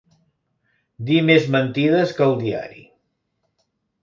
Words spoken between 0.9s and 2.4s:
Dir més mentides que el